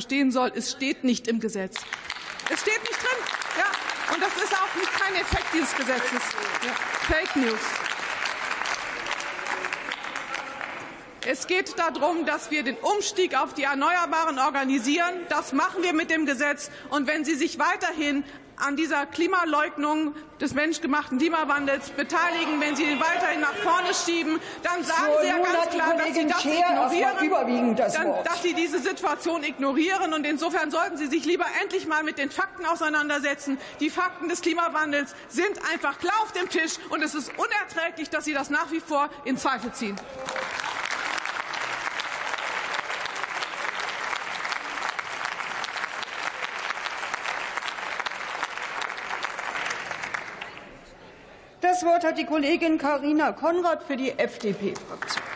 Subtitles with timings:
[0.00, 0.52] stehen soll.
[0.54, 1.76] Es steht nicht im Gesetz.
[2.50, 3.18] Es steht nicht drin.
[3.58, 6.22] Ja, und das ist auch nicht kein Effekt dieses Gesetzes.
[6.64, 6.72] Ja,
[7.06, 7.60] Fake News.
[11.24, 15.14] Es geht darum, dass wir den Umstieg auf die Erneuerbaren organisieren.
[15.28, 16.70] Das machen wir mit dem Gesetz.
[16.90, 18.24] Und wenn Sie sich weiterhin
[18.62, 24.84] an dieser Klimaleugnung des menschgemachten Klimawandels beteiligen, wenn Sie ihn weiterhin nach vorne schieben, dann
[24.84, 30.12] sagen Sie ja ganz klar, dass Sie das ignorieren, dass Sie diese Situation ignorieren.
[30.12, 33.58] Und insofern sollten Sie sich lieber endlich mal mit den Fakten auseinandersetzen.
[33.80, 38.24] Die Fakten des Klimawandels sind einfach klar auf dem Tisch, und es ist unerträglich, dass
[38.24, 39.96] Sie das nach wie vor in Zweifel ziehen.
[51.62, 55.31] Das Wort hat die Kollegin Karina Konrad für die FDP-Fraktion.